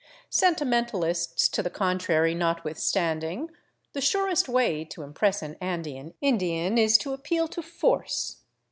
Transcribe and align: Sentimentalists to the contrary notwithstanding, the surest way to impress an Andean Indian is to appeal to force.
Sentimentalists 0.31 1.47
to 1.49 1.61
the 1.61 1.69
contrary 1.69 2.33
notwithstanding, 2.33 3.51
the 3.93 4.01
surest 4.01 4.49
way 4.49 4.83
to 4.83 5.03
impress 5.03 5.43
an 5.43 5.55
Andean 5.61 6.15
Indian 6.21 6.79
is 6.79 6.97
to 6.97 7.13
appeal 7.13 7.47
to 7.49 7.61
force. 7.61 8.37